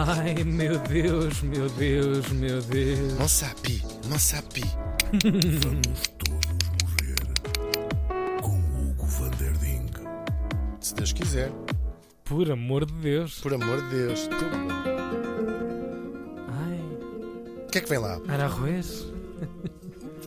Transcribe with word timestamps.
Ai, 0.00 0.44
meu 0.44 0.78
Deus, 0.78 1.42
meu 1.42 1.68
Deus, 1.70 2.28
meu 2.30 2.62
Deus. 2.62 3.18
Não 3.18 3.28
sabe. 3.28 3.82
Vamos 5.24 6.02
todos 6.18 6.68
morrer 6.82 8.40
com 8.40 8.58
Hugo 8.58 9.06
van 9.06 9.30
der 9.30 9.52
Ding. 9.58 9.90
Se 10.80 10.94
Deus 10.94 11.12
quiser, 11.12 11.50
Por 12.24 12.48
amor 12.50 12.84
de 12.86 12.92
Deus. 12.94 13.40
por 13.40 13.52
amor 13.54 13.82
de 13.82 13.88
Deus. 13.96 14.20
Tudo. 14.28 14.56
Ai, 16.48 16.80
O 17.66 17.70
que 17.70 17.78
é 17.78 17.80
que 17.80 17.88
vem 17.88 17.98
lá? 17.98 18.20
arroz? 18.28 19.06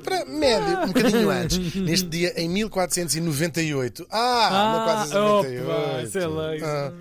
Para 0.04 0.26
médio, 0.26 0.80
um 0.80 0.88
bocadinho 0.88 1.30
antes. 1.32 1.76
Neste 1.76 2.08
dia, 2.10 2.34
em 2.36 2.50
1498. 2.50 4.06
Ah, 4.12 4.84
1498. 4.88 5.64
opa, 5.70 6.10
sei 6.10 6.26
lá. 6.28 6.52
Ah, 6.68 6.92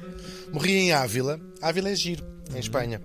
morri 0.53 0.73
em 0.77 0.93
Ávila. 0.93 1.41
Ávila 1.63 1.89
é 1.91 1.95
giro, 1.97 2.23
em 2.55 2.59
Espanha. 2.59 3.01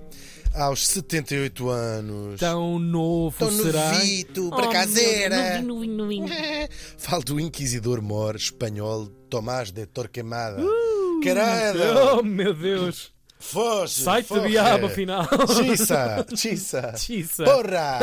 Aos 0.54 0.88
78 0.88 1.70
anos. 1.70 2.40
Tão 2.40 2.80
novo, 2.80 3.36
Tão 3.38 3.52
será? 3.52 3.92
novito, 3.92 4.50
para 4.52 4.68
Oh, 4.68 4.72
caseira. 4.72 5.62
novinho, 5.62 5.98
novinho. 5.98 6.28
Falo 6.98 7.24
do 7.24 7.40
inquisidor 7.40 8.02
mor 8.02 8.36
espanhol 8.38 9.08
Tomás 9.30 9.72
de 9.72 9.86
Torquemada. 9.86 10.62
Uh! 10.62 11.20
Caralho! 11.24 12.20
Oh, 12.20 12.24
meu 12.24 12.54
Deus. 12.54 13.14
Foge! 13.38 14.02
Sai-te 14.02 14.30
do 14.30 14.36
foge. 14.36 14.48
diabo, 14.50 14.86
afinal. 14.86 15.28
Chissa! 15.56 16.26
Chissa! 16.36 16.94
Chissa. 16.98 17.44
Porra! 17.44 18.00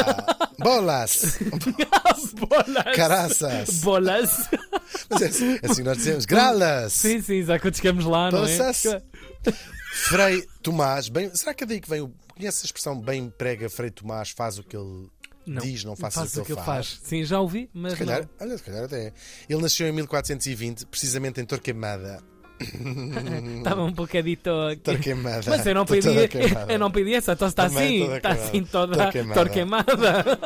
Bolas! 0.58 1.38
Bolas. 2.36 2.94
Caraças! 2.96 3.70
Bolas. 3.80 4.48
Mas 5.08 5.22
é 5.22 5.26
assim, 5.26 5.58
assim 5.62 5.82
nós 5.82 5.96
dizemos 5.96 6.26
gralas! 6.26 6.92
Sim, 6.92 7.20
sim, 7.22 7.42
já 7.42 7.58
quando 7.58 7.76
chegamos 7.76 8.04
lá, 8.04 8.30
não 8.30 8.44
é? 8.44 8.56
Poças. 8.58 9.02
Frei 9.92 10.46
Tomás, 10.62 11.08
bem, 11.08 11.34
será 11.34 11.52
que 11.52 11.64
é 11.64 11.66
daí 11.66 11.80
que 11.80 11.88
vem 11.88 12.00
o. 12.00 12.12
Conhece 12.34 12.64
a 12.64 12.66
expressão 12.66 12.98
bem 12.98 13.28
prega 13.36 13.68
Frei 13.68 13.90
Tomás 13.90 14.30
faz 14.30 14.58
o 14.58 14.64
que 14.64 14.74
ele 14.74 15.06
Não, 15.46 15.60
diz, 15.62 15.84
não 15.84 15.94
faça 15.94 16.20
faz 16.20 16.36
o 16.36 16.44
que 16.44 16.52
ele 16.52 16.62
faz? 16.62 16.98
Sim, 17.04 17.24
já 17.24 17.38
ouvi, 17.40 17.68
mas 17.74 17.92
Se 17.92 17.98
calhar, 17.98 18.22
não. 18.22 18.28
olha, 18.40 18.56
se 18.56 18.64
calhar 18.64 18.84
até 18.84 19.08
é. 19.08 19.12
Ele 19.48 19.60
nasceu 19.60 19.86
em 19.86 19.92
1420, 19.92 20.86
precisamente 20.86 21.40
em 21.40 21.44
Torquemada. 21.44 22.22
Estava 23.58 23.82
um 23.82 23.92
bocadito. 23.92 24.50
Torquemada. 24.82 25.42
Mas 25.50 25.66
eu 25.66 25.74
não 25.74 25.84
pedi, 25.84 26.08
eu 26.68 26.78
não 26.78 26.90
pedi 26.90 27.14
essa, 27.14 27.32
então 27.32 27.48
está 27.48 27.64
assim, 27.64 28.14
está 28.14 28.30
assim 28.30 28.64
toda 28.64 29.10
queimada. 29.10 29.40
torquemada. 29.40 30.38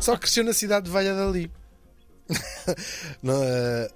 Só 0.00 0.16
cresceu 0.16 0.42
na 0.44 0.52
cidade 0.52 0.86
de 0.86 0.90
Valladolid. 0.90 1.50
Não, 3.22 3.42
eh, 3.42 3.88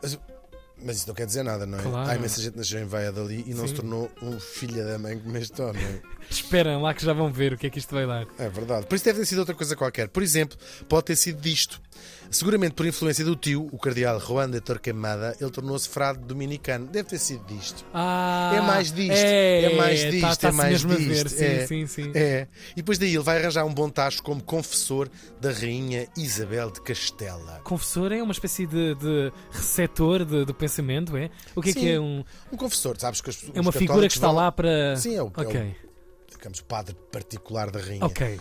mas 0.85 0.99
isso 0.99 1.09
não 1.09 1.15
quer 1.15 1.27
dizer 1.27 1.43
nada, 1.43 1.67
não 1.67 1.79
é? 1.79 1.83
Claro. 1.83 2.11
Há 2.11 2.17
imensa 2.17 2.41
gente 2.41 2.57
nasceu 2.57 2.81
em 2.81 2.85
Valladolid 2.85 3.45
e 3.47 3.55
não 3.55 3.63
Sim. 3.63 3.69
se 3.69 3.75
tornou 3.75 4.11
um 4.23 4.39
filho 4.39 4.85
da 4.85 4.99
mãe 4.99 5.19
como 5.19 5.37
este 5.37 5.61
homem. 5.63 6.01
Esperam 6.29 6.83
lá 6.83 6.93
que 6.93 7.05
já 7.05 7.13
vão 7.13 7.33
ver 7.33 7.53
o 7.53 7.59
que 7.59 7.69
é 7.69 7.71
que 7.71 7.79
isto 7.79 7.95
vai 7.95 8.05
dar. 8.07 8.27
É 8.39 8.49
verdade. 8.49 8.87
Por 8.87 8.97
isso 8.97 9.05
deve 9.05 9.21
ter 9.21 9.27
sido 9.27 9.39
outra 9.39 9.55
coisa 9.55 9.77
qualquer. 9.77 10.09
Por 10.09 10.23
exemplo, 10.23 10.59
pode 10.89 11.07
ter 11.07 11.17
sido 11.17 11.41
disto. 11.41 11.81
Seguramente 12.31 12.75
por 12.75 12.85
influência 12.85 13.25
do 13.25 13.37
tio, 13.37 13.69
o 13.73 13.79
cardeal 13.79 14.19
Juan 14.21 14.51
de 14.51 14.61
Torquemada, 14.61 15.37
ele 15.41 15.51
tornou-se 15.51 15.89
frade 15.89 16.19
dominicano. 16.19 16.89
Deve 16.89 17.09
ter 17.11 17.19
sido 17.19 17.45
disto. 17.47 17.85
Ah, 17.95 18.53
É 18.57 18.61
mais 18.61 18.91
disto, 18.93 19.13
É, 19.13 19.63
é 19.63 19.77
mais 19.77 20.03
tá- 20.03 20.11
disto, 20.11 20.23
tá-se 20.27 20.47
é 20.47 20.51
mais 20.51 20.85
mesmo 20.85 20.97
disto. 20.97 21.29
Sim, 21.31 21.45
É. 21.45 21.67
sim, 21.69 21.87
sim. 21.87 22.11
É. 22.15 22.49
E 22.73 22.77
depois 22.77 22.99
daí 22.99 23.15
ele 23.15 23.23
vai 23.23 23.39
arranjar 23.39 23.65
um 23.65 23.73
bom 23.73 23.89
tacho 23.89 24.21
como 24.25 24.43
confessor 24.43 25.09
da 25.41 25.53
rainha 25.53 26.09
Isabel 26.17 26.71
de 26.73 26.81
Castela. 26.81 27.61
Confessor 27.63 28.11
é 28.13 28.21
uma 28.21 28.33
espécie 28.33 28.67
de, 28.67 28.97
de 28.97 29.33
receptor 29.53 30.25
de, 30.25 30.45
do 30.45 30.53
pensamento, 30.69 31.17
é? 31.17 31.31
O 31.55 31.63
que 31.63 31.71
é 31.71 31.73
Sim. 31.73 31.81
que 31.81 31.91
é 31.91 32.01
um. 32.01 32.25
Um 32.53 32.57
confessor, 32.57 32.97
sabes 32.99 33.21
que 33.21 33.31
os, 33.31 33.45
É 33.55 33.61
uma 33.61 33.73
figura 33.73 34.07
que 34.09 34.15
está 34.15 34.27
vão- 34.29 34.37
lá 34.37 34.53
para. 34.53 34.97
Sim, 34.97 35.15
é 35.17 35.23
o, 35.23 35.27
Ok, 35.27 35.57
é 35.61 35.63
o 35.63 36.37
digamos, 36.37 36.61
padre 36.61 36.95
particular 37.11 37.71
da 37.71 37.81
rainha. 37.81 38.05
ok. 38.05 38.39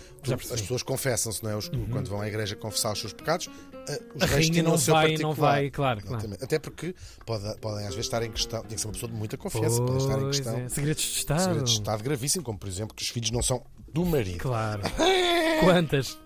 As 0.52 0.62
pessoas 0.62 0.84
confessam-se, 0.84 1.44
não 1.44 1.52
é? 1.52 1.56
Os- 1.56 1.70
Quando 1.70 2.10
vão 2.10 2.22
à 2.22 2.28
igreja 2.28 2.56
confessar 2.56 2.92
os 2.94 3.00
seus 3.00 3.14
pecados, 3.14 3.50
eh, 3.88 4.02
os 4.16 4.24
A 4.24 4.26
reis 4.26 4.50
tinham 4.50 4.66
não 4.66 4.74
o 4.74 4.78
seu 4.78 4.94
vai, 4.94 5.08
particular. 5.08 5.28
não 5.30 5.34
vai, 5.36 5.70
claro, 5.70 6.02
claro. 6.04 6.30
Até 6.42 6.60
porque 6.60 6.94
pode- 7.26 7.58
podem 7.60 7.84
às 7.86 7.96
vezes 7.96 8.06
estar 8.08 8.22
em 8.24 8.32
questão, 8.32 8.62
tem 8.62 8.76
que 8.76 8.82
ser 8.82 8.88
uma 8.88 8.94
pessoa 8.94 9.12
de 9.12 9.18
muita 9.18 9.38
confiança, 9.38 9.82
podem 9.82 9.98
estar 9.98 10.18
em 10.18 10.22
Pois 10.22 10.38
questão 10.40 10.58
é. 10.60 10.70
Segredos 10.70 11.04
de 11.04 11.18
Estado. 11.18 11.40
segredos 11.42 11.72
de 11.72 11.80
Estado 11.80 12.04
gravíssimo, 12.04 12.44
como 12.44 12.58
por 12.60 12.68
exemplo 12.68 12.96
que 12.96 13.02
os 13.04 13.10
filhos 13.10 13.32
não 13.32 13.42
são 13.42 13.64
do 13.94 14.06
marido. 14.06 14.40
Claro. 14.40 14.82
Quantas? 15.62 16.18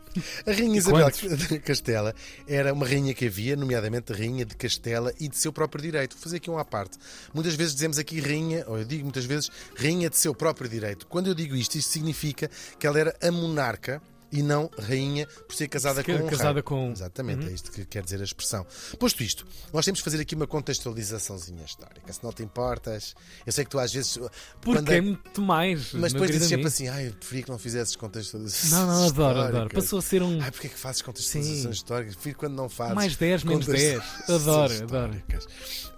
A 0.45 0.51
rainha 0.51 0.77
Isabel 0.77 1.09
de 1.37 1.59
Castela 1.59 2.15
era 2.47 2.73
uma 2.73 2.85
rainha 2.85 3.13
que 3.13 3.27
havia, 3.27 3.55
nomeadamente 3.55 4.11
a 4.11 4.15
rainha 4.15 4.45
de 4.45 4.55
Castela 4.55 5.13
e 5.19 5.27
de 5.27 5.37
seu 5.37 5.53
próprio 5.53 5.81
direito. 5.81 6.13
Vou 6.15 6.23
fazer 6.23 6.37
aqui 6.37 6.49
um 6.49 6.57
à 6.57 6.65
parte. 6.65 6.97
Muitas 7.33 7.55
vezes 7.55 7.73
dizemos 7.73 7.97
aqui 7.97 8.19
rainha, 8.19 8.63
ou 8.67 8.77
eu 8.77 8.85
digo 8.85 9.03
muitas 9.03 9.25
vezes 9.25 9.49
rainha 9.75 10.09
de 10.09 10.17
seu 10.17 10.33
próprio 10.33 10.69
direito. 10.69 11.05
Quando 11.07 11.27
eu 11.27 11.35
digo 11.35 11.55
isto, 11.55 11.77
isto 11.77 11.91
significa 11.91 12.49
que 12.77 12.87
ela 12.87 12.99
era 12.99 13.15
a 13.21 13.31
monarca 13.31 14.01
e 14.31 14.41
não 14.43 14.69
rainha 14.79 15.25
por 15.47 15.55
ser 15.55 15.67
casada 15.67 16.01
Se 16.01 16.05
com 16.05 16.13
um 16.23 16.27
casada 16.27 16.53
rei. 16.53 16.61
com- 16.63 16.91
Exatamente, 16.91 17.47
é 17.47 17.51
isto 17.51 17.71
que 17.71 17.85
quer 17.85 18.03
dizer 18.03 18.21
a 18.21 18.23
expressão. 18.23 18.65
Posto 18.99 19.23
isto, 19.23 19.45
nós 19.73 19.85
temos 19.85 19.99
que 19.99 20.03
fazer 20.03 20.21
aqui 20.21 20.35
uma 20.35 20.45
contextualizaçãozinha 20.47 21.63
histórica. 21.65 22.11
Se 22.13 22.23
não 22.23 22.31
te 22.31 22.43
importas, 22.43 23.15
eu 23.45 23.51
sei 23.51 23.63
que 23.63 23.69
tu 23.71 23.79
às 23.79 23.91
vezes. 23.93 24.17
Porque 24.61 24.79
quando 24.79 24.91
é 24.91 24.97
é- 24.97 25.01
muito 25.01 25.41
mais. 25.41 25.93
mas 25.93 26.13
depois 26.13 26.31
dizes 26.31 26.47
sempre 26.47 26.67
assim, 26.67 26.87
ai, 26.87 27.07
eu 27.07 27.13
preferia 27.13 27.43
que 27.43 27.49
não 27.49 27.57
fizesses 27.59 27.95
contextualizações 27.95 28.71
Não, 28.71 28.85
não, 28.87 29.05
adoro, 29.07 29.29
adoro. 29.39 29.47
históricas." 29.47 29.83
Passou 29.83 29.99
a 29.99 30.01
ser 30.01 30.21
um. 30.23 30.41
Ai, 30.41 30.51
porque 30.51 30.67
é 30.67 30.69
que 30.69 30.77
fazes 30.79 31.01
contextualizações 31.01 31.63
Sim. 31.63 31.69
históricas? 31.71 32.15
Prefiro 32.15 32.37
quando 32.37 32.53
não 32.55 32.69
fazes. 32.69 32.95
Mais 32.95 33.15
10, 33.15 33.43
menos 33.43 33.65
contextualizações 33.65 34.27
10. 34.27 34.41
Adoro, 34.41 34.73
históricas. 34.73 35.47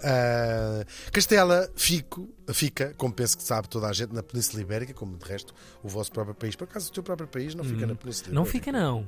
Ah, 0.03 0.85
Castela 1.11 1.69
fico, 1.75 2.29
fica, 2.53 2.93
como 2.97 3.13
penso 3.13 3.37
que 3.37 3.43
sabe 3.43 3.67
toda 3.69 3.87
a 3.87 3.93
gente, 3.93 4.13
na 4.13 4.23
Península 4.23 4.61
Ibérica, 4.61 4.93
como 4.93 5.17
de 5.17 5.25
resto 5.25 5.53
o 5.83 5.87
vosso 5.89 6.11
próprio 6.11 6.35
país. 6.35 6.55
Por 6.55 6.65
acaso 6.65 6.89
o 6.89 6.93
teu 6.93 7.03
próprio 7.03 7.27
país 7.27 7.53
não 7.55 7.63
fica 7.63 7.85
na 7.87 7.95
Península 7.95 8.33
Não 8.33 8.43
Ibérica? 8.43 8.51
fica, 8.65 8.71
não. 8.71 9.07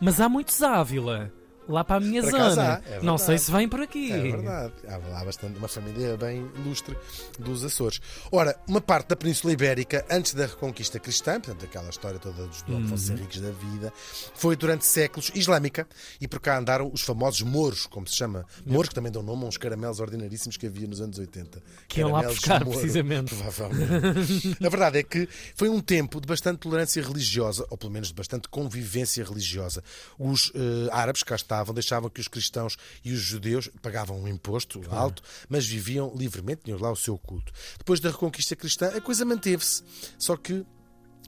Mas 0.00 0.20
há 0.20 0.28
muitos 0.28 0.62
Ávila. 0.62 1.32
Lá 1.68 1.84
para 1.84 1.96
a 1.96 2.00
minha 2.00 2.20
acaso 2.20 2.54
zona. 2.54 2.82
é 2.86 3.00
não 3.02 3.16
sei 3.16 3.38
se 3.38 3.50
vem 3.50 3.68
por 3.68 3.80
aqui. 3.80 4.12
É 4.12 4.18
verdade. 4.18 4.72
Há 4.88 4.96
lá 4.96 5.24
bastante 5.24 5.58
uma 5.58 5.68
família 5.68 6.16
bem 6.16 6.50
ilustre 6.56 6.96
dos 7.38 7.64
Açores. 7.64 8.00
Ora, 8.32 8.58
uma 8.66 8.80
parte 8.80 9.08
da 9.08 9.16
Península 9.16 9.52
Ibérica, 9.52 10.04
antes 10.10 10.34
da 10.34 10.46
Reconquista 10.46 10.98
Cristã, 10.98 11.40
portanto, 11.40 11.64
aquela 11.64 11.88
história 11.90 12.18
toda 12.18 12.46
dos 12.46 12.60
Uhum. 12.62 12.80
Dom 12.80 12.84
Afonso 12.86 13.12
Henriques 13.12 13.40
da 13.40 13.50
vida, 13.50 13.92
foi 14.34 14.54
durante 14.56 14.84
séculos 14.84 15.30
islâmica 15.34 15.86
e 16.20 16.28
por 16.28 16.40
cá 16.40 16.58
andaram 16.58 16.90
os 16.92 17.02
famosos 17.02 17.40
mouros, 17.42 17.86
como 17.86 18.06
se 18.06 18.16
chama. 18.16 18.44
Mouros 18.66 18.88
que 18.88 18.94
também 18.94 19.10
dão 19.10 19.22
nome 19.22 19.44
a 19.44 19.48
uns 19.48 19.56
caramelos 19.56 20.00
ordinaríssimos 20.00 20.56
que 20.56 20.66
havia 20.66 20.86
nos 20.86 21.00
anos 21.00 21.18
80. 21.18 21.62
Que 21.88 22.00
iam 22.00 22.12
lá 22.12 22.22
buscar, 22.22 22.64
Mouro, 22.64 22.78
precisamente. 22.78 23.34
Provavelmente. 23.34 24.56
a 24.64 24.68
verdade 24.68 24.98
é 24.98 25.02
que 25.02 25.28
foi 25.54 25.68
um 25.68 25.80
tempo 25.80 26.20
de 26.20 26.26
bastante 26.26 26.58
tolerância 26.58 27.02
religiosa, 27.02 27.66
ou 27.70 27.76
pelo 27.76 27.92
menos 27.92 28.08
de 28.08 28.14
bastante 28.14 28.48
convivência 28.48 29.24
religiosa. 29.24 29.82
Os 30.18 30.52
eh, 30.54 30.88
árabes 30.92 31.22
cá 31.22 31.36
deixavam 31.64 32.08
que 32.10 32.20
os 32.20 32.28
cristãos 32.28 32.76
e 33.04 33.12
os 33.12 33.20
judeus 33.20 33.68
pagavam 33.82 34.20
um 34.20 34.28
imposto 34.28 34.80
alto, 34.90 35.22
mas 35.48 35.66
viviam 35.66 36.12
livremente, 36.16 36.62
tinham 36.64 36.78
lá 36.78 36.90
o 36.90 36.96
seu 36.96 37.16
culto. 37.18 37.52
Depois 37.78 38.00
da 38.00 38.10
reconquista 38.10 38.56
cristã, 38.56 38.88
a 38.88 39.00
coisa 39.00 39.24
manteve-se. 39.24 39.82
Só 40.18 40.36
que 40.36 40.64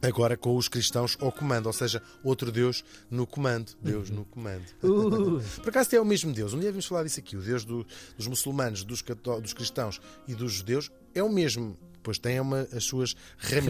Agora 0.05 0.37
com 0.37 0.57
os 0.57 0.67
cristãos 0.67 1.17
ao 1.21 1.31
comando, 1.31 1.67
ou 1.67 1.73
seja, 1.73 2.03
outro 2.25 2.51
Deus 2.51 2.85
no 3.09 3.25
comando. 3.25 3.71
Deus 3.81 4.11
no 4.11 4.25
comando. 4.25 4.65
Uh, 4.83 5.41
Por 5.61 5.69
acaso 5.69 5.95
é 5.95 6.01
o 6.01 6.05
mesmo 6.05 6.33
Deus. 6.33 6.53
Um 6.53 6.59
dia 6.59 6.71
vamos 6.73 6.87
falar 6.87 7.05
disso 7.05 7.21
aqui. 7.21 7.37
O 7.37 7.41
Deus 7.41 7.65
do- 7.65 7.87
dos 8.17 8.27
muçulmanos, 8.27 8.83
dos, 8.83 9.01
dos 9.41 9.53
cristãos 9.53 10.01
e 10.27 10.35
dos 10.35 10.55
judeus 10.55 10.91
é 11.15 11.23
o 11.23 11.29
mesmo. 11.29 11.79
Pois 12.03 12.19
tem 12.19 12.41
uma, 12.41 12.67
as 12.73 12.83
suas 12.83 13.15
ramificações. 13.39 13.61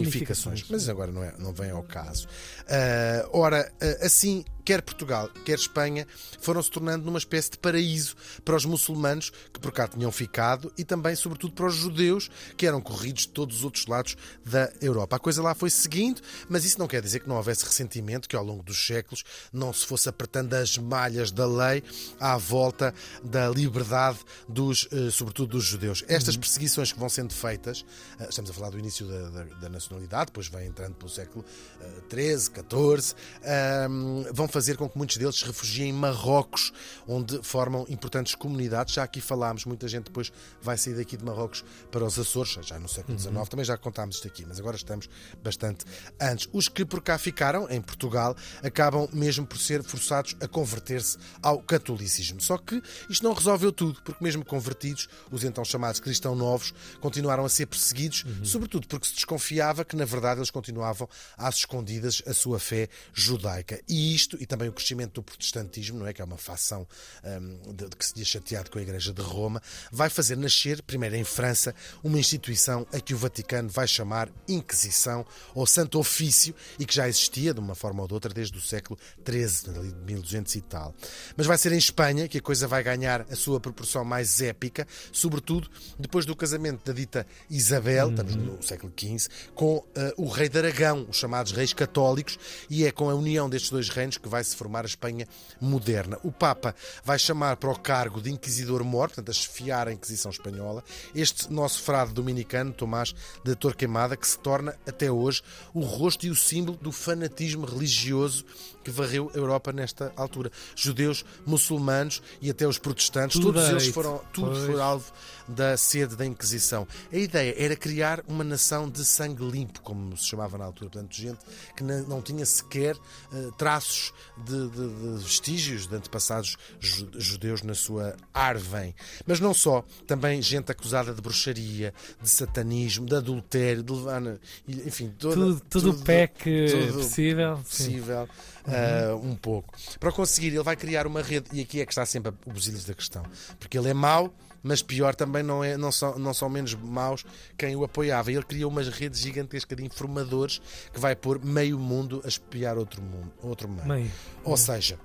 Ramificações. 0.61 0.65
Mas 0.71 0.89
agora 0.89 1.11
não, 1.11 1.23
é, 1.23 1.35
não 1.37 1.53
vem 1.53 1.69
ao 1.69 1.83
caso. 1.83 2.27
Ah, 2.67 3.29
ora, 3.31 3.71
ah, 3.79 4.05
assim, 4.05 4.43
quer 4.65 4.81
Portugal, 4.81 5.29
quer 5.45 5.55
Espanha, 5.57 6.07
foram 6.39 6.61
se 6.61 6.69
tornando 6.71 7.05
numa 7.05 7.17
espécie 7.17 7.51
de 7.51 7.57
paraíso 7.57 8.15
para 8.43 8.55
os 8.55 8.65
muçulmanos 8.65 9.31
que 9.53 9.59
por 9.59 9.71
cá 9.71 9.87
tinham 9.87 10.11
ficado 10.11 10.71
e 10.77 10.83
também, 10.83 11.15
sobretudo, 11.15 11.53
para 11.53 11.65
os 11.67 11.75
judeus 11.75 12.29
que 12.57 12.65
eram 12.65 12.81
corridos 12.81 13.23
de 13.23 13.29
todos 13.29 13.57
os 13.57 13.63
outros 13.63 13.85
lados 13.87 14.15
da 14.45 14.71
Europa. 14.81 15.15
A 15.15 15.19
coisa 15.19 15.41
lá 15.41 15.53
foi 15.55 15.69
seguindo, 15.69 16.21
mas 16.49 16.65
isso 16.65 16.79
não 16.79 16.87
quer 16.87 17.01
dizer 17.01 17.19
que 17.21 17.29
não 17.29 17.35
houvesse 17.37 17.65
ressentimento, 17.65 18.27
que 18.29 18.35
ao 18.35 18.43
longo 18.43 18.63
dos 18.63 18.85
séculos 18.85 19.23
não 19.51 19.71
se 19.73 19.85
fosse 19.85 20.07
apertando 20.09 20.53
as 20.53 20.77
malhas 20.77 21.31
da 21.31 21.45
lei 21.45 21.83
à 22.19 22.37
volta 22.37 22.93
da 23.23 23.49
liberdade 23.49 24.19
dos, 24.47 24.87
eh, 24.91 25.09
sobretudo 25.11 25.51
dos 25.51 25.63
judeus. 25.65 26.03
Estas 26.07 26.37
perseguições 26.37 26.91
que 26.91 26.99
vão 26.99 27.09
sendo 27.09 27.33
feitas, 27.33 27.85
eh, 28.19 28.27
estamos 28.29 28.49
a 28.49 28.53
falar 28.53 28.69
do 28.69 28.79
início 28.79 29.05
da, 29.07 29.29
da- 29.29 29.43
da 29.55 29.69
nacionalidade, 29.69 30.27
depois 30.27 30.47
vem 30.47 30.67
entrando 30.67 30.95
pelo 30.95 31.09
século 31.09 31.43
eh, 31.81 31.85
XIII, 32.09 32.53
XIV, 32.69 33.15
ehm, 33.43 34.23
vão 34.33 34.47
fazer 34.53 34.77
com 34.77 34.87
que 34.87 34.95
muitos 34.95 35.17
deles 35.17 35.37
se 35.37 35.45
refugiem 35.45 35.89
em 35.89 35.93
Marrocos, 35.93 36.71
onde 37.07 37.41
formam 37.41 37.87
importantes 37.89 38.35
comunidades. 38.35 38.93
Já 38.93 39.03
aqui 39.03 39.19
falámos, 39.19 39.65
muita 39.65 39.87
gente 39.87 40.05
depois 40.05 40.31
vai 40.61 40.77
sair 40.77 40.93
daqui 40.93 41.17
de 41.17 41.25
Marrocos 41.25 41.65
para 41.91 42.05
os 42.05 42.19
Açores, 42.19 42.59
já 42.61 42.77
no 42.77 42.87
século 42.87 43.17
XIX, 43.17 43.49
também 43.49 43.65
já 43.65 43.75
contámos 43.75 44.17
isto 44.17 44.27
aqui, 44.27 44.45
mas 44.45 44.59
agora 44.59 44.75
estamos 44.75 45.09
bastante 45.43 45.85
antes. 46.21 46.47
Os 46.53 46.69
que 46.69 46.85
por 46.85 47.01
cá 47.01 47.17
ficaram, 47.17 47.67
em 47.67 47.81
Portugal, 47.81 48.35
acabam 48.61 49.09
mesmo 49.11 49.43
por 49.43 49.57
ser 49.57 49.81
forçados 49.81 50.35
a 50.39 50.47
converter-se 50.47 51.17
ao 51.41 51.59
catolicismo. 51.59 52.39
Só 52.39 52.59
que 52.59 52.79
isto 53.09 53.23
não 53.23 53.33
resolveu 53.33 53.71
tudo, 53.71 54.03
porque 54.03 54.23
mesmo 54.23 54.45
convertidos, 54.45 55.09
os 55.31 55.43
então 55.43 55.65
chamados 55.65 55.99
cristãos 55.99 56.37
novos 56.37 56.75
continuaram 57.01 57.43
a 57.43 57.49
ser 57.49 57.65
perseguidos, 57.65 58.23
sobretudo 58.43 58.87
porque 58.87 59.07
se 59.07 59.15
desconfiava 59.15 59.83
que, 59.83 59.95
na 59.95 60.05
verdade, 60.05 60.39
eles 60.39 60.51
continuavam 60.51 61.09
às 61.35 61.55
escondidas 61.55 62.21
a 62.27 62.33
sua 62.35 62.59
fé 62.59 62.87
judaica. 63.13 63.81
E 63.89 64.13
isto, 64.13 64.37
e 64.43 64.45
também 64.45 64.67
o 64.67 64.73
crescimento 64.73 65.13
do 65.13 65.23
protestantismo, 65.23 65.99
não 65.99 66.05
é? 66.05 66.11
Que 66.11 66.21
é 66.21 66.25
uma 66.25 66.37
facção 66.37 66.85
hum, 67.23 67.73
de, 67.73 67.87
de 67.87 67.95
que 67.95 68.05
se 68.05 68.13
tinha 68.13 68.25
chateado 68.25 68.69
com 68.69 68.77
a 68.77 68.81
Igreja 68.81 69.13
de 69.13 69.21
Roma, 69.21 69.61
vai 69.89 70.09
fazer 70.09 70.35
nascer, 70.35 70.83
primeiro 70.83 71.15
em 71.15 71.23
França, 71.23 71.73
uma 72.03 72.19
instituição 72.19 72.85
a 72.91 72.99
que 72.99 73.13
o 73.13 73.17
Vaticano 73.17 73.69
vai 73.69 73.87
chamar 73.87 74.29
Inquisição 74.45 75.25
ou 75.55 75.65
Santo 75.65 75.97
Ofício 75.97 76.53
e 76.77 76.85
que 76.85 76.93
já 76.93 77.07
existia 77.07 77.53
de 77.53 77.61
uma 77.61 77.73
forma 77.73 78.01
ou 78.01 78.07
de 78.07 78.13
outra 78.13 78.33
desde 78.33 78.57
o 78.57 78.61
século 78.61 78.99
XIII, 79.25 79.73
de 79.73 79.95
1200 80.03 80.55
e 80.55 80.61
tal. 80.61 80.93
Mas 81.37 81.47
vai 81.47 81.57
ser 81.57 81.71
em 81.71 81.77
Espanha 81.77 82.27
que 82.27 82.39
a 82.39 82.41
coisa 82.41 82.67
vai 82.67 82.83
ganhar 82.83 83.25
a 83.31 83.35
sua 83.37 83.61
proporção 83.61 84.03
mais 84.03 84.41
épica, 84.41 84.85
sobretudo 85.13 85.71
depois 85.97 86.25
do 86.25 86.35
casamento 86.35 86.83
da 86.83 86.91
dita 86.91 87.25
Isabel, 87.49 88.09
estamos 88.09 88.35
no 88.35 88.61
século 88.61 88.91
XV, 88.99 89.29
com 89.55 89.85
eh, 89.95 90.13
o 90.17 90.27
rei 90.27 90.49
de 90.49 90.57
Aragão, 90.57 91.07
os 91.09 91.15
chamados 91.15 91.53
reis 91.53 91.71
católicos, 91.71 92.37
e 92.69 92.85
é 92.85 92.91
com 92.91 93.09
a 93.09 93.15
união 93.15 93.49
destes 93.49 93.71
dois 93.71 93.87
reinos 93.87 94.17
que 94.17 94.27
vai 94.33 94.43
se 94.43 94.55
formar 94.55 94.83
a 94.83 94.87
Espanha 94.87 95.27
moderna. 95.61 96.17
O 96.23 96.31
Papa 96.31 96.73
vai 97.03 97.19
chamar 97.19 97.55
para 97.57 97.69
o 97.69 97.77
cargo 97.77 98.19
de 98.19 98.31
Inquisidor-Mor, 98.31 99.09
portanto, 99.09 99.29
a 99.29 99.33
chefiar 99.33 99.87
a 99.87 99.93
Inquisição 99.93 100.31
Espanhola, 100.31 100.83
este 101.13 101.53
nosso 101.53 101.83
frade 101.83 102.13
dominicano, 102.13 102.73
Tomás 102.73 103.13
de 103.43 103.55
Torquemada, 103.55 104.17
que 104.17 104.27
se 104.27 104.39
torna 104.39 104.75
até 104.87 105.11
hoje 105.11 105.43
o 105.71 105.81
rosto 105.81 106.25
e 106.25 106.31
o 106.31 106.35
símbolo 106.35 106.79
do 106.81 106.91
fanatismo 106.91 107.63
religioso 107.63 108.43
que 108.83 108.89
varreu 108.89 109.31
a 109.33 109.37
Europa 109.37 109.71
nesta 109.71 110.11
altura. 110.15 110.51
Judeus, 110.75 111.23
muçulmanos 111.45 112.21
e 112.41 112.49
até 112.49 112.67
os 112.67 112.79
protestantes, 112.79 113.39
Tudo 113.39 113.53
todos 113.53 113.69
eles 113.69 113.87
foram, 113.87 114.19
tudo 114.33 114.55
foi 114.65 114.81
alvo 114.81 115.11
da 115.47 115.77
sede 115.77 116.15
da 116.15 116.25
Inquisição. 116.25 116.87
A 117.11 117.17
ideia 117.17 117.53
era 117.57 117.75
criar 117.75 118.23
uma 118.27 118.43
nação 118.43 118.89
de 118.89 119.05
sangue 119.05 119.43
limpo, 119.43 119.81
como 119.81 120.17
se 120.17 120.25
chamava 120.25 120.57
na 120.57 120.65
altura, 120.65 120.89
portanto, 120.89 121.15
gente 121.15 121.39
que 121.75 121.83
não 121.83 122.21
tinha 122.21 122.45
sequer 122.45 122.97
eh, 123.31 123.49
traços 123.57 124.13
de, 124.37 124.69
de- 124.69 125.17
de 125.17 125.23
vestígios 125.23 125.87
de 125.87 125.95
antepassados 125.95 126.57
ju- 126.79 127.09
judeus 127.17 127.61
na 127.63 127.73
sua 127.73 128.15
arvem. 128.33 128.95
Mas 129.25 129.39
não 129.39 129.53
só, 129.53 129.83
também 130.07 130.41
gente 130.41 130.71
acusada 130.71 131.13
de 131.13 131.21
bruxaria, 131.21 131.93
de 132.21 132.29
satanismo, 132.29 133.05
de 133.05 133.15
adultério, 133.15 133.83
de 133.83 133.91
levar, 133.93 134.21
enfim, 134.67 135.13
toda, 135.17 135.35
Tudo, 135.35 135.59
tudo 135.69 135.89
o 135.91 135.99
PEC 136.03 136.67
tudo 136.69 136.93
possível. 136.93 137.57
Sim. 137.57 137.63
possível 137.63 138.29
uh, 138.67 139.15
um 139.27 139.35
pouco. 139.35 139.73
Para 139.99 140.11
conseguir, 140.11 140.47
ele 140.47 140.63
vai 140.63 140.75
criar 140.75 141.05
uma 141.07 141.21
rede, 141.21 141.47
e 141.53 141.61
aqui 141.61 141.81
é 141.81 141.85
que 141.85 141.91
está 141.91 142.05
sempre 142.05 142.33
o 142.45 142.51
busilhos 142.51 142.85
da 142.85 142.93
questão, 142.93 143.23
porque 143.59 143.77
ele 143.77 143.89
é 143.89 143.93
mau, 143.93 144.33
mas 144.63 144.81
pior 144.81 145.13
também 145.13 145.43
não, 145.43 145.63
é, 145.63 145.77
não, 145.77 145.91
são, 145.91 146.17
não 146.17 146.33
são 146.33 146.49
menos 146.49 146.73
maus 146.73 147.25
quem 147.57 147.75
o 147.75 147.83
apoiava. 147.83 148.31
Ele 148.31 148.43
cria 148.43 148.67
uma 148.67 148.81
rede 148.81 149.19
gigantesca 149.19 149.75
de 149.75 149.85
informadores 149.85 150.61
que 150.91 150.99
vai 150.99 151.15
pôr 151.15 151.43
meio 151.43 151.77
mundo 151.77 152.21
a 152.23 152.27
espiar 152.27 152.77
outro 152.77 153.01
mundo, 153.01 153.31
outro 153.41 153.67
meio. 153.67 153.87
Meio. 153.87 154.11
Ou 154.43 154.55
seja, 154.55 154.97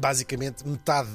basicamente 0.00 0.66
metade 0.66 1.10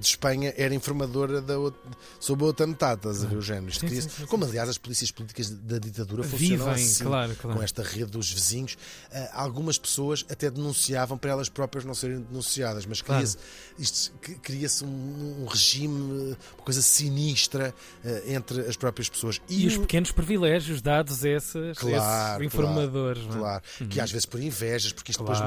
de 0.00 0.06
Espanha 0.06 0.52
era 0.56 0.74
informadora 0.74 1.40
da 1.40 1.58
outra, 1.58 1.80
sobre 2.20 2.44
a 2.44 2.46
outra 2.48 2.66
metade, 2.66 3.00
estás 3.00 3.24
a 3.24 3.26
ver 3.26 3.36
o 3.36 3.42
género? 3.42 3.68
Isto 3.68 3.88
Sim, 3.88 4.00
sim, 4.00 4.08
sim, 4.08 4.26
como 4.26 4.44
aliás 4.44 4.68
as 4.68 4.78
polícias 4.78 5.10
políticas 5.10 5.50
da 5.50 5.78
ditadura 5.78 6.22
funcionam 6.22 6.66
Vivem, 6.66 6.84
assim, 6.84 7.04
claro, 7.04 7.34
claro. 7.36 7.58
com 7.58 7.62
esta 7.64 7.82
rede 7.82 8.10
dos 8.10 8.30
vizinhos. 8.30 8.76
Ah, 9.12 9.30
algumas 9.42 9.78
pessoas 9.78 10.24
até 10.30 10.50
denunciavam 10.50 11.18
para 11.18 11.30
elas 11.30 11.48
próprias 11.48 11.84
não 11.84 11.94
serem 11.94 12.20
denunciadas, 12.20 12.86
mas 12.86 13.02
Claro. 13.02 13.22
cria-se 13.76 14.10
cria-se 14.42 14.84
um, 14.84 15.42
um 15.42 15.46
regime, 15.46 16.36
uma 16.56 16.64
coisa 16.64 16.80
sinistra 16.82 17.74
ah, 18.04 18.08
entre 18.26 18.60
as 18.62 18.76
próprias 18.76 19.08
pessoas. 19.08 19.40
E 19.48 19.66
os 19.66 19.76
o- 19.76 19.80
pequenos 19.80 20.10
privilégios 20.12 20.80
dados 20.82 21.24
a 21.24 21.28
esses, 21.28 21.78
Claro, 21.78 22.42
esses 22.42 22.54
informadores. 22.54 23.22
é? 23.24 23.28
Claro, 23.38 23.62
que 23.90 24.00
às 24.00 24.10
vezes 24.10 24.26
por 24.26 24.40
invejas, 24.40 24.92
porque 24.92 25.10
isto 25.10 25.22
depois 25.22 25.38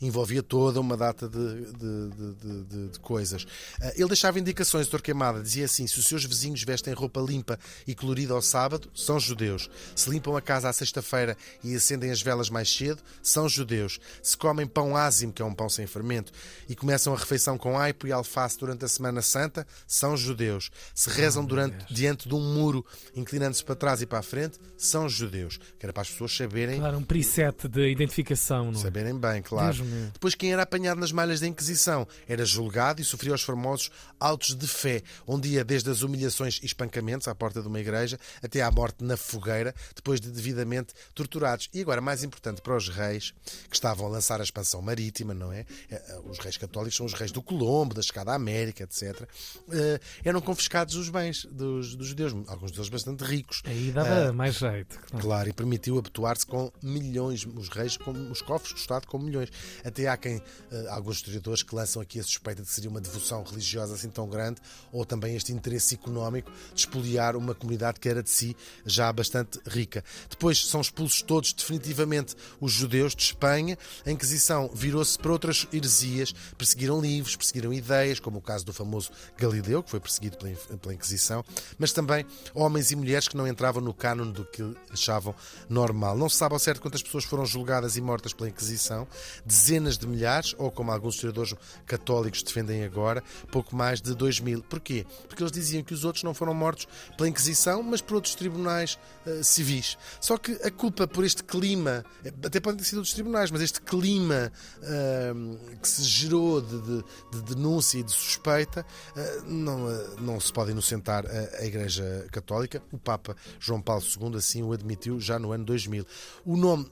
envolvia 0.00 0.42
toda 0.42 0.80
uma 0.80 0.96
data 0.96 1.28
de, 1.28 1.38
de- 1.72 2.08
de- 2.10 2.27
de- 2.34 2.64
de- 2.64 2.88
de 2.88 3.00
coisas. 3.00 3.46
Ah, 3.80 3.92
Ele 3.96 4.08
deixava 4.08 4.38
indicações 4.38 4.86
de 4.86 4.90
Torquemada, 4.90 5.42
dizia 5.42 5.64
assim: 5.64 5.86
se 5.86 5.98
os 5.98 6.06
seus 6.06 6.24
vizinhos 6.24 6.62
vestem 6.62 6.92
roupa 6.94 7.20
limpa 7.20 7.58
e 7.86 7.94
colorida 7.94 8.34
ao 8.34 8.42
sábado, 8.42 8.90
são 8.94 9.18
judeus. 9.20 9.68
Se 9.94 10.08
limpam 10.10 10.36
a 10.36 10.40
casa 10.42 10.68
à 10.68 10.72
sexta-feira 10.72 11.36
e 11.62 11.74
acendem 11.74 12.10
as 12.10 12.20
velas 12.22 12.48
mais 12.50 12.74
cedo, 12.74 13.02
são 13.22 13.48
judeus. 13.48 13.98
Se 14.22 14.36
comem 14.36 14.66
pão 14.66 14.96
ázimo, 14.96 15.32
que 15.32 15.42
é 15.42 15.44
um 15.44 15.54
pão 15.54 15.68
sem 15.68 15.86
fermento, 15.86 16.32
e 16.68 16.74
começam 16.74 17.12
a 17.12 17.16
refeição 17.16 17.58
com 17.58 17.78
aipo 17.78 18.06
e 18.06 18.12
alface 18.12 18.58
durante 18.58 18.84
a 18.84 18.88
Semana 18.88 19.22
Santa, 19.22 19.66
são 19.86 20.16
judeus. 20.16 20.70
Se 20.94 21.10
rezam 21.10 21.44
durante, 21.44 21.92
diante 21.92 22.28
de 22.28 22.34
um 22.34 22.40
muro, 22.54 22.84
inclinando-se 23.14 23.64
para 23.64 23.74
trás 23.76 24.02
e 24.02 24.06
para 24.06 24.18
a 24.18 24.22
frente, 24.22 24.58
são 24.76 25.08
judeus. 25.08 25.58
Que 25.78 25.86
era 25.86 25.92
para 25.92 26.02
as 26.02 26.10
pessoas 26.10 26.34
saberem 26.36 26.78
Claro, 26.80 26.98
um 26.98 27.04
preset 27.04 27.68
de 27.68 27.90
identificação. 27.90 28.72
Não 28.72 28.80
é? 28.80 28.82
Saberem 28.82 29.16
bem, 29.18 29.42
claro. 29.42 29.84
Depois, 30.12 30.34
quem 30.34 30.52
era 30.52 30.62
apanhado 30.62 30.98
nas 31.00 31.12
malhas 31.12 31.40
da 31.40 31.46
Inquisição 31.46 32.07
era 32.28 32.44
julgado 32.44 33.00
e 33.00 33.04
sofria 33.04 33.34
os 33.34 33.42
famosos 33.42 33.90
autos 34.18 34.54
de 34.54 34.66
fé, 34.66 35.02
onde 35.26 35.48
ia 35.50 35.64
desde 35.64 35.90
as 35.90 36.02
humilhações 36.02 36.58
e 36.62 36.66
espancamentos 36.66 37.28
à 37.28 37.34
porta 37.34 37.60
de 37.62 37.68
uma 37.68 37.80
igreja 37.80 38.18
até 38.42 38.62
à 38.62 38.70
morte 38.70 39.02
na 39.04 39.16
fogueira, 39.16 39.74
depois 39.94 40.20
de 40.20 40.30
devidamente 40.30 40.92
torturados. 41.14 41.68
E 41.72 41.80
agora, 41.80 42.00
mais 42.00 42.22
importante 42.24 42.60
para 42.60 42.76
os 42.76 42.88
reis, 42.88 43.32
que 43.68 43.74
estavam 43.76 44.06
a 44.06 44.10
lançar 44.10 44.40
a 44.40 44.44
expansão 44.44 44.80
marítima, 44.82 45.34
não 45.34 45.52
é? 45.52 45.64
Eh, 45.90 46.20
Os 46.28 46.38
reis 46.38 46.56
católicos 46.56 46.96
são 46.96 47.06
os 47.06 47.14
reis 47.14 47.30
do 47.32 47.42
Colombo, 47.42 47.94
da 47.94 48.02
chegada 48.02 48.32
à 48.32 48.34
América, 48.34 48.84
etc. 48.84 49.28
Eh, 49.70 50.00
Eram 50.24 50.40
confiscados 50.40 50.94
os 50.96 51.08
bens 51.08 51.44
dos, 51.50 51.94
dos 51.94 52.08
judeus, 52.08 52.32
alguns 52.48 52.72
deles 52.72 52.88
bastante 52.88 53.24
ricos. 53.24 53.62
Aí 53.64 53.90
dava 53.92 54.32
mais 54.32 54.56
jeito. 54.56 54.98
claro. 55.10 55.38
Claro, 55.38 55.48
e 55.50 55.52
permitiu 55.52 55.98
abotoar-se 55.98 56.44
com 56.46 56.72
milhões, 56.82 57.46
os 57.46 57.68
reis, 57.68 57.96
com 57.96 58.10
os 58.30 58.40
cofres 58.42 58.72
do 58.72 58.78
Estado 58.78 59.06
com 59.06 59.18
milhões. 59.18 59.50
Até 59.84 60.08
há 60.08 60.16
quem, 60.16 60.42
eh, 60.70 60.86
alguns 60.90 61.16
historiadores 61.18 61.62
que 61.62 61.74
lançam 61.74 61.97
aqui 62.00 62.20
a 62.20 62.22
suspeita 62.22 62.62
de 62.62 62.68
seria 62.68 62.90
uma 62.90 63.00
devoção 63.00 63.42
religiosa 63.42 63.94
assim 63.94 64.08
tão 64.08 64.28
grande, 64.28 64.60
ou 64.92 65.04
também 65.04 65.36
este 65.36 65.52
interesse 65.52 65.94
económico 65.94 66.50
de 66.74 66.80
espoliar 66.80 67.36
uma 67.36 67.54
comunidade 67.54 68.00
que 68.00 68.08
era 68.08 68.22
de 68.22 68.30
si 68.30 68.56
já 68.84 69.12
bastante 69.12 69.60
rica. 69.66 70.04
Depois 70.28 70.66
são 70.66 70.80
expulsos 70.80 71.22
todos 71.22 71.52
definitivamente 71.52 72.34
os 72.60 72.72
judeus 72.72 73.14
de 73.14 73.22
Espanha. 73.22 73.76
A 74.06 74.10
Inquisição 74.10 74.70
virou-se 74.72 75.18
para 75.18 75.32
outras 75.32 75.66
heresias, 75.72 76.32
perseguiram 76.56 77.00
livros, 77.00 77.36
perseguiram 77.36 77.72
ideias, 77.72 78.20
como 78.20 78.38
o 78.38 78.42
caso 78.42 78.64
do 78.64 78.72
famoso 78.72 79.10
Galileu, 79.36 79.82
que 79.82 79.90
foi 79.90 80.00
perseguido 80.00 80.36
pela 80.36 80.94
Inquisição, 80.94 81.44
mas 81.78 81.92
também 81.92 82.24
homens 82.54 82.90
e 82.90 82.96
mulheres 82.96 83.28
que 83.28 83.36
não 83.36 83.46
entravam 83.46 83.82
no 83.82 83.94
cânone 83.94 84.32
do 84.32 84.44
que 84.44 84.62
achavam 84.90 85.34
normal. 85.68 86.16
Não 86.16 86.28
se 86.28 86.36
sabe 86.36 86.54
ao 86.54 86.58
certo 86.58 86.80
quantas 86.80 87.02
pessoas 87.02 87.24
foram 87.24 87.44
julgadas 87.44 87.96
e 87.96 88.00
mortas 88.00 88.32
pela 88.32 88.48
Inquisição, 88.48 89.06
dezenas 89.44 89.98
de 89.98 90.06
milhares, 90.06 90.54
ou 90.58 90.70
como 90.70 90.90
alguns 90.90 91.14
historiadores 91.14 91.54
católicos 91.88 92.42
defendem 92.42 92.84
agora, 92.84 93.22
pouco 93.50 93.74
mais 93.74 94.00
de 94.00 94.14
2 94.14 94.40
mil. 94.40 94.62
Porquê? 94.62 95.04
Porque 95.26 95.42
eles 95.42 95.50
diziam 95.52 95.82
que 95.82 95.94
os 95.94 96.04
outros 96.04 96.22
não 96.22 96.34
foram 96.34 96.54
mortos 96.54 96.86
pela 97.16 97.28
Inquisição, 97.28 97.82
mas 97.82 98.00
por 98.00 98.14
outros 98.16 98.34
tribunais 98.34 98.98
eh, 99.26 99.42
civis. 99.42 99.96
Só 100.20 100.36
que 100.38 100.52
a 100.62 100.70
culpa 100.70 101.06
por 101.08 101.24
este 101.24 101.42
clima, 101.42 102.04
eh, 102.24 102.32
até 102.44 102.60
podem 102.60 102.78
ter 102.78 102.84
sido 102.84 102.98
outros 102.98 103.14
tribunais, 103.14 103.50
mas 103.50 103.62
este 103.62 103.80
clima 103.80 104.52
ahm, 104.82 105.56
que 105.82 105.88
se 105.88 106.02
gerou 106.02 106.60
de, 106.60 106.80
de- 106.80 107.04
de 107.32 107.54
denúncia 107.54 107.98
e 107.98 108.02
de 108.02 108.12
suspeita, 108.12 108.84
eh, 109.16 109.40
não, 109.46 109.86
não 110.20 110.38
se 110.40 110.52
pode 110.52 110.70
inocentar 110.70 111.24
a, 111.26 111.62
a 111.62 111.64
Igreja 111.64 112.26
Católica. 112.30 112.82
O 112.92 112.98
Papa 112.98 113.34
João 113.58 113.80
Paulo 113.80 114.02
II 114.20 114.36
assim 114.36 114.62
o 114.62 114.72
admitiu 114.72 115.18
já 115.20 115.38
no 115.38 115.52
ano 115.52 115.64
2000. 115.64 116.04
O 116.44 116.56
nome 116.56 116.86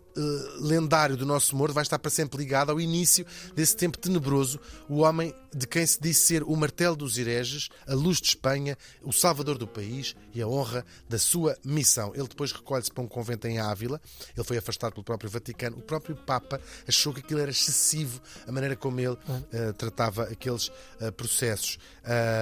lendário 0.61 1.15
do 1.15 1.27
nosso 1.27 1.55
morto 1.55 1.75
vai 1.75 1.83
estar 1.83 1.99
para 1.99 2.11
sempre 2.11 2.39
ligado 2.39 2.71
ao 2.73 2.81
início 2.81 3.27
desse 3.55 3.77
tempo 3.77 3.99
tenebroso 3.99 4.59
o 4.89 4.99
homem 4.99 5.35
de 5.55 5.67
quem 5.67 5.87
se 5.87 6.01
disse 6.01 6.21
ser 6.21 6.43
o 6.43 6.55
martelo 6.55 6.95
dos 6.95 7.17
hereges, 7.17 7.69
a 7.87 7.95
luz 7.95 8.21
de 8.21 8.29
Espanha, 8.29 8.77
o 9.03 9.13
salvador 9.13 9.57
do 9.57 9.67
país 9.67 10.15
e 10.35 10.43
a 10.43 10.47
honra 10.47 10.85
da 11.09 11.19
sua 11.19 11.57
missão. 11.65 12.13
Ele 12.15 12.29
depois 12.29 12.53
recolhe-se 12.53 12.93
para 12.93 13.03
um 13.03 13.09
convento 13.09 13.47
em 13.47 13.59
Ávila, 13.59 14.01
ele 14.37 14.45
foi 14.45 14.59
afastado 14.59 14.93
pelo 14.93 15.05
próprio 15.05 15.31
Vaticano. 15.31 15.79
O 15.79 15.83
próprio 15.83 16.15
Papa 16.15 16.61
achou 16.87 17.15
que 17.15 17.21
aquilo 17.21 17.41
era 17.41 17.51
excessivo, 17.51 18.21
a 18.47 18.53
maneira 18.53 18.77
como 18.77 19.01
ele 19.01 19.09
uh, 19.09 19.73
tratava 19.77 20.25
aqueles 20.25 20.69
uh, 20.69 21.13
processos 21.17 21.79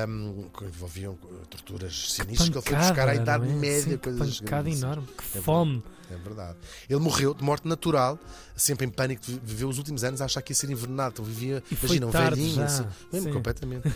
um, 0.08 0.48
que 0.50 0.64
envolviam 0.64 1.14
uh, 1.14 1.46
torturas 1.48 2.12
sinistras, 2.12 2.48
que 2.48 2.58
ele 2.58 2.62
foi 2.62 2.76
buscar 2.76 3.08
à 3.08 3.14
Idade 3.14 3.48
é? 3.48 3.52
Média. 3.52 3.82
Sim, 3.82 3.90
que 3.90 3.98
coisas 3.98 4.40
pancada 4.40 4.68
assim. 4.68 4.78
enorme. 4.78 5.06
Que 5.06 5.38
É 5.38 5.40
fome. 5.40 5.82
É 6.10 6.16
verdade. 6.16 6.58
Ele 6.88 7.00
morreu 7.00 7.34
de 7.34 7.42
morte 7.42 7.66
natural, 7.66 8.18
sempre 8.54 8.86
em 8.86 8.90
pânico, 8.90 9.22
viveu 9.42 9.68
os 9.68 9.78
últimos 9.78 10.04
anos 10.04 10.20
a 10.20 10.26
achar 10.26 10.42
que 10.42 10.52
ia 10.52 10.56
ser 10.56 10.70
envenenado. 10.70 11.14
Então 11.14 11.24
vivia, 11.24 11.62
imagina, 11.70 12.06
um 12.06 12.10
já. 12.42 12.64
assim, 12.64 12.86
mesmo, 13.12 13.28
Sim. 13.28 13.32
completamente. 13.34 13.88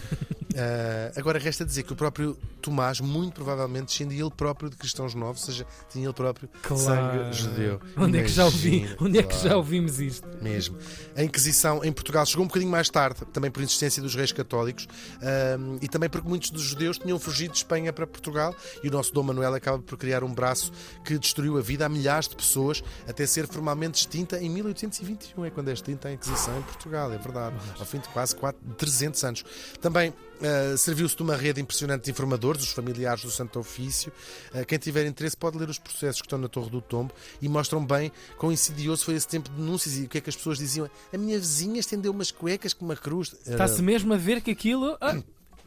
Ah, 0.57 1.13
agora 1.17 1.39
resta 1.39 1.65
dizer 1.65 1.83
que 1.83 1.93
o 1.93 1.97
próprio 1.97 2.37
Tomás, 2.61 3.01
muito 3.01 3.35
provavelmente, 3.35 3.87
descendia 3.87 4.21
ele 4.23 4.31
próprio 4.31 4.69
de 4.69 4.77
cristãos 4.77 5.15
novos, 5.15 5.43
ou 5.43 5.47
seja, 5.47 5.67
tinha 5.91 6.05
ele 6.07 6.13
próprio 6.13 6.49
Claro. 6.63 6.83
sangue 6.83 7.33
judeu. 7.33 7.81
Onde 7.97 8.19
é 8.19 8.23
que 8.23 8.29
já 8.29 8.45
ouvi? 8.45 8.89
Onde 9.01 9.19
é 9.19 9.23
que 9.23 9.37
já 9.37 9.57
ouvimos 9.57 10.01
isto? 10.01 10.27
Mesmo. 10.43 10.77
A 11.17 11.23
Inquisição 11.23 11.85
em 11.85 11.93
Portugal 11.93 12.27
chegou 12.27 12.45
um 12.45 12.49
bocadinho 12.49 12.71
mais 12.71 12.89
tarde, 12.89 13.21
também 13.33 13.51
por 13.51 13.63
insistência 13.63 14.03
dos 14.03 14.15
reis 14.15 14.33
católicos 14.33 14.89
ahm, 15.23 15.79
e 15.81 15.89
também 15.89 16.09
porque 16.09 16.29
muitos 16.29 16.51
dos 16.51 16.63
judeus 16.63 16.99
tinham 16.99 17.19
fugido 17.19 17.53
de 17.53 17.59
Espanha 17.59 17.93
para 17.93 18.07
Portugal 18.07 18.55
e 18.83 18.89
o 18.89 18.91
nosso 18.91 19.13
Dom 19.13 19.23
Manuel 19.23 19.55
acaba 19.55 19.79
por 19.79 19.97
criar 19.97 20.25
um 20.25 20.33
braço 20.35 20.73
que 21.05 21.19
destruiu 21.19 21.57
a 21.59 21.61
vida 21.61 21.87
a 21.87 21.89
milhares 21.89 22.29
de 22.29 22.37
pessoas 22.37 22.83
até 23.09 23.27
ser 23.27 23.47
formalmente 23.47 24.01
extinta 24.01 24.39
em 24.39 24.49
1821, 24.51 25.45
é 25.45 25.51
quando 25.51 25.69
é 25.69 25.73
extinta 25.73 26.09
a 26.09 26.13
Inquisição 26.13 26.59
em 26.59 26.63
Portugal, 26.63 27.13
é 27.13 27.19
verdade, 27.19 27.57
ao 27.79 27.87
fim 27.87 27.99
de 27.99 28.09
quase 28.09 28.28
4, 28.35 28.61
300 28.77 29.25
anos. 29.25 29.45
Também 29.81 30.13
ah, 30.41 30.77
serviu-se 30.77 31.17
de 31.17 31.23
uma 31.23 31.37
rede 31.37 31.61
impressionante 31.61 32.05
de 32.05 32.11
informadores, 32.11 32.63
os 32.63 32.71
familiares 32.71 33.23
do 33.23 33.31
Santo 33.31 33.59
Ofício. 33.59 34.13
Ah, 34.53 34.65
quem 34.65 34.79
tiver 34.79 35.07
interesse 35.07 35.37
pode 35.37 35.59
ler 35.59 35.69
os 35.69 35.79
processos 35.79 36.21
que 36.21 36.27
estão 36.27 36.39
na 36.39 36.49
Torre 36.49 36.71
do 36.71 36.81
Tombo 36.81 37.13
e 37.43 37.49
mostram 37.49 37.85
bem 37.85 38.13
quão 38.37 38.53
insidioso 38.53 39.05
foi 39.05 39.15
esse 39.15 39.27
tempo 39.27 39.51
de 39.51 39.57
denúncias 39.57 39.97
e 39.97 40.03
o 40.03 40.09
que 40.09 40.19
é 40.19 40.21
que 40.21 40.31
as 40.31 40.37
pessoas 40.37 40.59
diziam. 40.59 40.89
A 41.13 41.19
minha 41.19 41.39
vizinha 41.39 41.81
estendeu 41.81 42.13
umas 42.13 42.31
cuecas 42.31 42.73
com 42.73 42.85
uma 42.85 42.97
cruz. 42.97 43.35
Está-se 43.47 43.83
mesmo 43.83 44.13
a 44.15 44.17
ver 44.17 44.41
que 44.41 44.51
aquilo. 44.51 44.97
ah, 45.01 45.17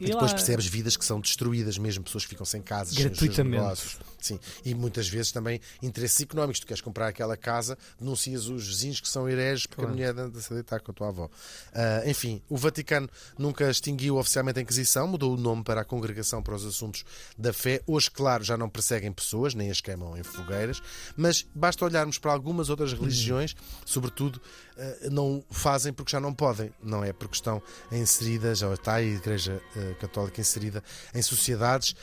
e 0.02 0.06
e 0.06 0.12
depois 0.12 0.30
lá- 0.32 0.36
percebes 0.36 0.66
vidas 0.66 0.96
que 0.96 1.04
são 1.04 1.20
destruídas, 1.20 1.78
mesmo 1.78 2.04
pessoas 2.04 2.24
que 2.24 2.30
ficam 2.30 2.44
sem 2.44 2.60
casas, 2.62 2.94
sem 2.94 3.02
seus 3.04 3.18
Gratuitamente. 3.18 3.62
negócios. 3.62 3.96
Sim. 4.20 4.38
E 4.64 4.72
muitas 4.72 5.08
vezes 5.08 5.32
também 5.32 5.60
interesses 5.82 6.20
económicos. 6.20 6.60
Tu 6.60 6.66
queres 6.66 6.80
comprar 6.80 7.08
aquela 7.08 7.36
casa, 7.36 7.76
denuncias 7.98 8.46
os 8.46 8.68
vizinhos 8.68 9.00
que 9.00 9.08
são 9.08 9.28
hereges 9.28 9.66
porque 9.66 9.82
Claro. 9.82 9.90
a 9.90 9.94
mulher 9.96 10.10
anda 10.16 10.38
a 10.38 10.54
deitar 10.54 10.80
com 10.80 10.92
a 10.92 10.94
tua 10.94 11.08
avó. 11.08 11.28
Ah, 11.74 12.02
enfim, 12.06 12.40
o 12.48 12.56
Vaticano 12.56 13.08
nunca 13.36 13.68
extinguiu 13.68 14.16
oficialmente 14.18 14.60
a 14.60 14.62
Inquisição, 14.62 15.08
mudou 15.08 15.34
o 15.34 15.36
nome 15.36 15.64
para 15.64 15.80
a 15.80 15.84
Congregação 15.84 16.40
para 16.42 16.54
os 16.54 16.64
Assuntos 16.64 17.04
da 17.36 17.52
Fé. 17.52 17.82
Hoje, 17.84 18.10
claro, 18.10 18.44
já 18.44 18.56
não 18.56 18.68
perseguem 18.68 19.10
pessoas, 19.12 19.54
nem 19.54 19.70
as 19.72 19.80
queimam 19.80 20.16
em 20.16 20.22
fogueiras, 20.22 20.80
mas 21.16 21.44
basta 21.52 21.84
olharmos 21.84 22.16
para 22.18 22.32
algumas 22.32 22.70
outras 22.70 22.92
religiões, 22.92 23.56
sobretudo, 23.84 24.40
ah, 24.78 25.08
não 25.10 25.44
o 25.50 25.54
fazem 25.54 25.92
porque 25.92 26.12
já 26.12 26.20
não 26.20 26.32
podem, 26.32 26.72
não 26.80 27.02
é? 27.02 27.12
Porque 27.12 27.34
estão 27.34 27.60
inseridas, 27.90 28.62
ou 28.62 28.74
está 28.74 28.94
a 28.94 29.02
Igreja 29.02 29.60
ah, 29.76 29.91
Católica 29.94 30.40
inserida 30.40 30.82
em 31.14 31.22
sociedades 31.22 31.94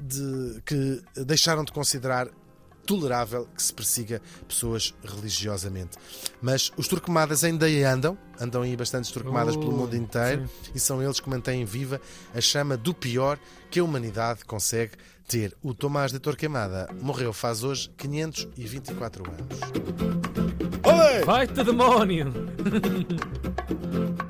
de- 0.00 0.60
que 0.64 1.02
deixaram 1.24 1.64
de 1.64 1.72
considerar 1.72 2.28
tolerável 2.86 3.46
que 3.54 3.62
se 3.62 3.74
persiga 3.74 4.22
pessoas 4.48 4.94
religiosamente. 5.04 5.98
Mas 6.40 6.72
os 6.74 6.88
turcomadas 6.88 7.44
ainda 7.44 7.66
aí 7.66 7.84
andam, 7.84 8.16
andam 8.40 8.62
aí 8.62 8.74
bastantes 8.74 9.10
turcomadas 9.10 9.54
pelo 9.56 9.74
Oh, 9.74 9.76
mundo 9.76 9.94
inteiro 9.94 10.48
e 10.74 10.80
são 10.80 11.02
eles 11.02 11.20
que 11.20 11.28
mantêm 11.28 11.66
viva 11.66 12.00
a 12.34 12.40
chama 12.40 12.78
do 12.78 12.94
pior 12.94 13.38
que 13.70 13.78
a 13.78 13.84
humanidade 13.84 14.42
consegue 14.46 14.92
ter. 15.26 15.54
O 15.62 15.74
Tomás 15.74 16.12
de 16.12 16.18
Torquemada 16.18 16.88
morreu 17.02 17.30
faz 17.34 17.62
hoje 17.62 17.90
524 17.98 19.24
anos. 19.30 19.60
Olé! 20.82 21.22
Vai-te, 21.26 21.62
demónio! 21.62 22.32